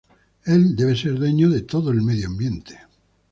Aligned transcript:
Él 0.45 0.75
debe 0.75 0.95
ser 0.95 1.13
dueño 1.13 1.47
de 1.51 1.61
todo 1.61 1.91
el 1.91 2.01
medio 2.01 2.25
ambiente. 2.25 2.75